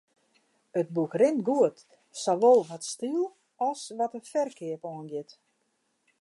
It 0.79 0.87
boek 0.95 1.13
rint 1.21 1.43
goed, 1.49 1.77
sawol 2.21 2.59
wat 2.69 2.83
styl 2.93 3.21
as 3.67 3.81
wat 3.97 4.13
de 4.15 4.21
ferkeap 4.31 4.81
oangiet. 4.91 5.31